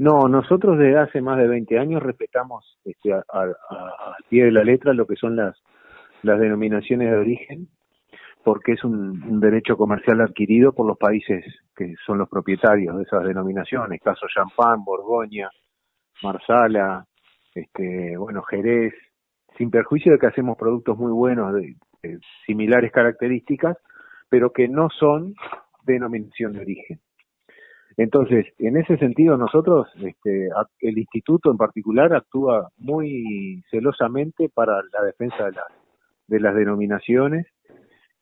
No, 0.00 0.28
nosotros 0.28 0.78
desde 0.78 0.98
hace 0.98 1.20
más 1.20 1.36
de 1.36 1.46
20 1.46 1.78
años 1.78 2.02
respetamos 2.02 2.78
este, 2.86 3.12
al 3.12 3.54
pie 4.30 4.44
de 4.46 4.50
la 4.50 4.64
letra 4.64 4.94
lo 4.94 5.06
que 5.06 5.14
son 5.14 5.36
las, 5.36 5.62
las 6.22 6.40
denominaciones 6.40 7.10
de 7.10 7.18
origen, 7.18 7.68
porque 8.42 8.72
es 8.72 8.82
un, 8.82 9.40
derecho 9.40 9.76
comercial 9.76 10.22
adquirido 10.22 10.72
por 10.72 10.86
los 10.86 10.96
países 10.96 11.44
que 11.76 11.96
son 12.06 12.16
los 12.16 12.30
propietarios 12.30 12.96
de 12.96 13.02
esas 13.02 13.24
denominaciones, 13.24 14.00
caso 14.00 14.26
Champagne, 14.34 14.82
Borgoña, 14.86 15.50
Marsala, 16.22 17.04
este, 17.54 18.16
bueno, 18.16 18.40
Jerez, 18.44 18.94
sin 19.58 19.70
perjuicio 19.70 20.12
de 20.12 20.18
que 20.18 20.28
hacemos 20.28 20.56
productos 20.56 20.96
muy 20.96 21.12
buenos 21.12 21.52
de 21.52 21.76
similares 22.46 22.90
características, 22.90 23.76
pero 24.30 24.50
que 24.50 24.66
no 24.66 24.88
son 24.98 25.34
denominación 25.84 26.54
de 26.54 26.60
origen. 26.60 27.00
Entonces, 28.00 28.46
en 28.58 28.78
ese 28.78 28.96
sentido, 28.96 29.36
nosotros, 29.36 29.86
este, 30.02 30.48
el 30.80 30.96
instituto 30.96 31.50
en 31.50 31.58
particular, 31.58 32.14
actúa 32.14 32.70
muy 32.78 33.62
celosamente 33.70 34.48
para 34.48 34.80
la 34.90 35.04
defensa 35.04 35.50
de, 35.50 35.58
de 36.26 36.40
las 36.40 36.54
denominaciones. 36.54 37.46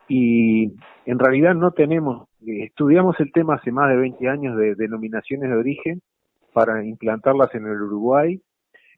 Y 0.09 0.73
en 1.07 1.19
realidad 1.21 1.55
no 1.55 1.71
tenemos, 1.71 2.29
estudiamos 2.45 3.21
el 3.21 3.31
tema 3.31 3.55
hace 3.55 3.71
más 3.71 3.89
de 3.91 3.99
20 3.99 4.29
años 4.29 4.57
de 4.57 4.75
denominaciones 4.75 5.49
de 5.49 5.57
origen 5.57 6.03
para 6.53 6.85
implantarlas 6.85 7.55
en 7.55 7.67
el 7.67 7.81
Uruguay 7.81 8.43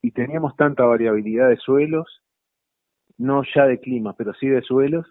y 0.00 0.12
teníamos 0.12 0.56
tanta 0.56 0.87
variabilidad 0.87 1.50
de 1.50 1.58
suelos, 1.58 2.22
no 3.18 3.42
ya 3.54 3.66
de 3.66 3.80
clima, 3.80 4.14
pero 4.16 4.32
sí 4.32 4.49
de 4.49 4.62
suelos, 4.62 5.06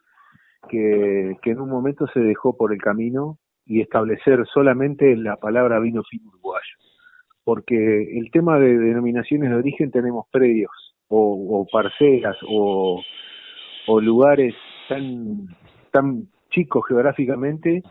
que, 0.68 1.38
que 1.44 1.52
en 1.52 1.60
un 1.60 1.70
momento 1.70 2.08
se 2.08 2.22
dejó 2.22 2.58
por 2.58 2.74
el 2.74 2.82
camino 2.82 3.38
y 3.70 3.82
establecer 3.82 4.46
solamente 4.52 5.16
la 5.16 5.38
palabra 5.38 5.80
vino 5.80 6.02
fino 6.04 6.28
uruguayo. 6.30 6.76
Porque 7.44 8.18
el 8.18 8.32
tema 8.32 8.60
de 8.60 8.78
denominaciones 8.78 9.52
de 9.52 9.56
origen 9.56 9.92
tenemos 9.92 10.26
predios 10.32 10.72
o, 11.08 11.66
parcelas 11.72 12.36
o, 12.48 13.02
lugares 14.02 14.56
tan, 14.88 15.48
tan 15.92 16.28
chicos 16.50 16.84
geográficamente 16.88 17.84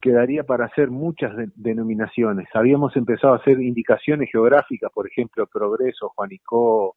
que 0.00 0.12
daría 0.12 0.44
para 0.44 0.66
hacer 0.66 0.90
muchas 0.90 1.32
denominaciones. 1.56 2.46
Habíamos 2.54 2.96
empezado 2.96 3.34
a 3.34 3.38
hacer 3.38 3.60
indicaciones 3.60 4.30
geográficas, 4.30 4.92
por 4.92 5.08
ejemplo, 5.08 5.46
Progreso, 5.52 6.10
Juanicó, 6.14 6.94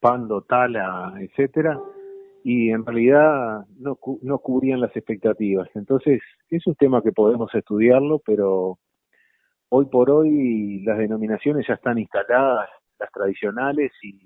Pando, 0.00 0.42
Tala, 0.42 1.14
etcétera, 1.20 1.78
y 2.44 2.70
en 2.70 2.84
realidad 2.84 3.66
no, 3.78 3.98
no 4.22 4.38
cubrían 4.38 4.80
las 4.80 4.94
expectativas. 4.96 5.68
Entonces, 5.74 6.20
es 6.48 6.66
un 6.66 6.74
tema 6.74 7.02
que 7.02 7.12
podemos 7.12 7.54
estudiarlo, 7.54 8.20
pero 8.24 8.78
hoy 9.68 9.86
por 9.86 10.10
hoy 10.10 10.82
las 10.84 10.98
denominaciones 10.98 11.66
ya 11.66 11.74
están 11.74 11.98
instaladas, 11.98 12.68
las 12.98 13.10
tradicionales, 13.12 13.92
y 14.02 14.18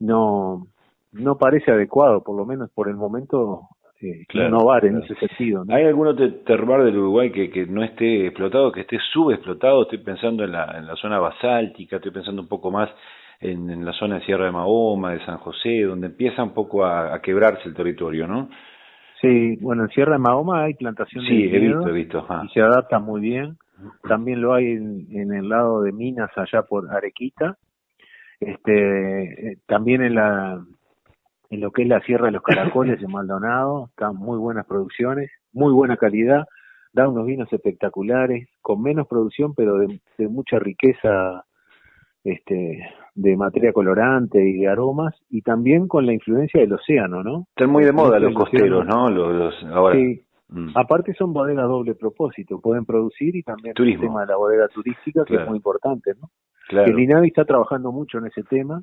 no, 0.00 0.66
no 1.12 1.38
parece 1.38 1.70
adecuado, 1.70 2.22
por 2.22 2.36
lo 2.36 2.44
menos 2.44 2.70
por 2.70 2.88
el 2.88 2.96
momento, 2.96 3.68
eh, 4.00 4.24
innovar 4.32 4.84
en 4.84 5.02
ese 5.02 5.14
sentido. 5.14 5.64
¿Hay 5.68 5.84
algún 5.84 6.14
terroir 6.44 6.84
del 6.84 6.98
Uruguay 6.98 7.32
que, 7.32 7.50
que 7.50 7.66
no 7.66 7.82
esté 7.82 8.26
explotado, 8.26 8.72
que 8.72 8.82
esté 8.82 8.98
subexplotado? 9.12 9.82
Estoy 9.82 9.98
pensando 9.98 10.44
en 10.44 10.52
la, 10.52 10.78
en 10.78 10.86
la 10.86 10.96
zona 10.96 11.18
basáltica, 11.18 11.96
estoy 11.96 12.12
pensando 12.12 12.42
un 12.42 12.48
poco 12.48 12.70
más 12.70 12.90
en, 13.40 13.84
la 13.84 13.92
zona 13.92 14.16
de 14.16 14.24
Sierra 14.24 14.46
de 14.46 14.52
Mahoma, 14.52 15.12
de 15.12 15.24
San 15.24 15.38
José, 15.38 15.82
donde 15.82 16.08
empieza 16.08 16.42
un 16.42 16.54
poco 16.54 16.84
a, 16.84 17.20
quebrarse 17.20 17.68
el 17.68 17.74
territorio, 17.74 18.26
¿no? 18.26 18.48
Sí, 19.20 19.56
bueno, 19.60 19.84
en 19.84 19.88
Sierra 19.90 20.12
de 20.12 20.18
Mahoma 20.18 20.64
hay 20.64 20.74
plantaciones 20.74 21.28
sí, 21.28 21.48
de 21.48 21.56
he 21.56 21.60
visto, 21.60 21.88
he 21.88 21.92
visto. 21.92 22.26
y 22.44 22.48
se 22.48 22.60
adapta 22.60 22.98
muy 22.98 23.20
bien. 23.20 23.56
También 24.02 24.40
lo 24.40 24.54
hay 24.54 24.72
en, 24.72 25.32
el 25.32 25.48
lado 25.48 25.82
de 25.82 25.92
Minas, 25.92 26.30
allá 26.36 26.62
por 26.62 26.90
Arequita. 26.90 27.56
Este, 28.40 29.52
eh, 29.52 29.58
también 29.66 30.02
en 30.02 30.14
la 30.14 30.60
en 31.50 31.60
lo 31.60 31.70
que 31.70 31.82
es 31.82 31.88
la 31.88 32.00
Sierra 32.00 32.26
de 32.26 32.32
los 32.32 32.42
Caracoles 32.42 33.00
de 33.00 33.06
Maldonado, 33.08 33.86
están 33.90 34.16
muy 34.16 34.38
buenas 34.38 34.66
producciones, 34.66 35.30
muy 35.52 35.72
buena 35.72 35.96
calidad, 35.96 36.46
da 36.92 37.08
unos 37.08 37.26
vinos 37.26 37.52
espectaculares, 37.52 38.48
con 38.60 38.82
menos 38.82 39.06
producción, 39.06 39.54
pero 39.54 39.78
de, 39.78 40.00
de 40.18 40.28
mucha 40.28 40.58
riqueza 40.58 41.44
este, 42.24 42.88
de 43.14 43.36
materia 43.36 43.72
colorante 43.72 44.42
y 44.44 44.60
de 44.60 44.68
aromas 44.68 45.14
y 45.30 45.42
también 45.42 45.86
con 45.86 46.04
la 46.06 46.12
influencia 46.12 46.60
del 46.60 46.72
océano, 46.72 47.22
¿no? 47.22 47.46
Están 47.50 47.70
muy 47.70 47.84
de 47.84 47.92
moda 47.92 48.18
los 48.18 48.34
costeros, 48.34 48.84
¿no? 48.86 49.08
Los, 49.08 49.54
ahora. 49.64 49.96
Sí. 49.96 50.20
Mm. 50.48 50.70
Aparte 50.74 51.14
son 51.14 51.32
bodegas 51.32 51.66
doble 51.66 51.94
propósito, 51.94 52.60
pueden 52.60 52.84
producir 52.84 53.34
y 53.36 53.42
también 53.42 53.74
el 53.76 54.00
tema 54.00 54.22
de 54.22 54.26
la 54.26 54.36
bodega 54.36 54.68
turística 54.68 55.24
que 55.24 55.36
es 55.36 55.46
muy 55.46 55.56
importante, 55.56 56.12
¿no? 56.20 56.30
Claro. 56.68 56.90
El 56.90 56.98
INAVI 56.98 57.28
está 57.28 57.44
trabajando 57.44 57.92
mucho 57.92 58.18
en 58.18 58.26
ese 58.26 58.42
tema 58.42 58.82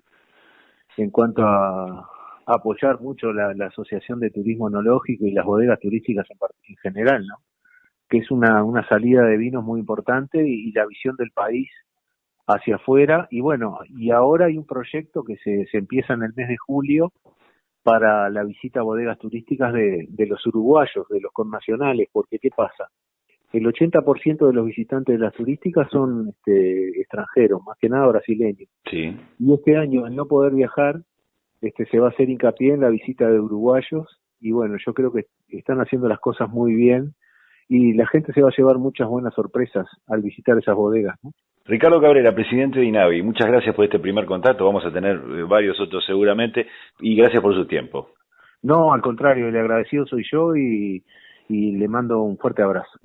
en 0.98 1.10
cuanto 1.10 1.44
a, 1.44 2.10
apoyar 2.46 3.00
mucho 3.00 3.32
la, 3.32 3.54
Asociación 3.66 4.20
de 4.20 4.30
Turismo 4.30 4.68
Enológico 4.68 5.26
y 5.26 5.32
las 5.32 5.46
bodegas 5.46 5.80
turísticas 5.80 6.28
en, 6.30 6.76
general, 6.78 7.26
¿no? 7.26 7.36
Que 8.10 8.18
es 8.18 8.32
una, 8.32 8.64
una 8.64 8.86
salida 8.88 9.24
de 9.24 9.38
vinos 9.38 9.64
muy 9.64 9.80
importante 9.80 10.46
y, 10.46 10.72
la 10.74 10.86
visión 10.86 11.16
del 11.16 11.32
país 11.32 11.70
hacia 12.56 12.76
afuera. 12.76 13.28
Y 13.32 13.42
bueno, 13.42 13.80
y 13.90 14.12
ahora 14.12 14.46
hay 14.46 14.58
un 14.58 14.66
proyecto 14.66 15.24
que 15.24 15.38
se, 15.38 15.66
se 15.68 15.78
empieza 15.78 16.14
en 16.14 16.24
el 16.24 16.34
mes 16.36 16.48
de 16.48 16.58
julio 16.58 17.12
para 17.84 18.30
la 18.30 18.44
visita 18.44 18.82
a 18.82 18.84
bodegas 18.84 19.18
turísticas 19.18 19.74
de, 19.74 20.06
de 20.10 20.26
los 20.28 20.46
uruguayos, 20.46 21.08
de 21.10 21.20
los 21.20 21.32
connacionales, 21.32 22.08
porque 22.12 22.38
¿qué 22.40 22.50
pasa? 22.56 22.90
El 23.54 23.66
80% 23.66 24.48
de 24.48 24.54
los 24.54 24.66
visitantes 24.66 25.18
de 25.18 25.26
las 25.26 25.34
turísticas 25.34 25.90
son 25.90 26.30
este, 26.30 27.02
extranjeros, 27.02 27.62
más 27.66 27.78
que 27.80 27.90
nada 27.90 28.08
brasileños. 28.08 28.70
Sí. 28.90 29.18
Y 29.40 29.54
este 29.54 29.78
año, 29.78 30.06
al 30.06 30.16
no 30.16 30.26
poder 30.26 30.54
viajar, 30.54 31.02
este, 31.60 31.86
se 31.88 32.00
va 32.00 32.08
a 32.08 32.10
hacer 32.12 32.30
hincapié 32.30 32.74
en 32.74 32.82
la 32.82 32.90
visita 32.90 33.30
de 33.30 33.40
uruguayos 33.40 34.22
y 34.40 34.52
bueno, 34.52 34.78
yo 34.84 34.94
creo 34.94 35.12
que 35.12 35.26
están 35.50 35.80
haciendo 35.80 36.08
las 36.08 36.20
cosas 36.20 36.50
muy 36.50 36.74
bien 36.74 37.14
y 37.68 37.94
la 37.94 38.08
gente 38.08 38.34
se 38.34 38.42
va 38.42 38.50
a 38.50 38.56
llevar 38.58 38.78
muchas 38.78 39.08
buenas 39.08 39.34
sorpresas 39.34 39.88
al 40.08 40.22
visitar 40.22 40.58
esas 40.58 40.76
bodegas. 40.76 41.18
Ricardo 41.72 42.02
Cabrera, 42.02 42.36
presidente 42.36 42.82
de 42.82 42.86
INAVI, 42.86 43.24
muchas 43.24 43.48
gracias 43.48 43.74
por 43.74 43.86
este 43.86 43.98
primer 43.98 44.26
contacto, 44.26 44.66
vamos 44.66 44.86
a 44.86 44.92
tener 44.92 45.16
eh, 45.16 45.44
varios 45.44 45.80
otros 45.80 46.04
seguramente 46.06 46.68
y 47.00 47.16
gracias 47.16 47.42
por 47.42 47.56
su 47.56 47.66
tiempo. 47.66 48.10
No, 48.62 48.92
al 48.92 49.00
contrario, 49.00 49.48
el 49.48 49.56
agradecido 49.56 50.06
soy 50.06 50.26
yo 50.30 50.54
y, 50.54 51.02
y 51.48 51.78
le 51.78 51.88
mando 51.88 52.24
un 52.24 52.38
fuerte 52.38 52.62
abrazo. 52.62 53.00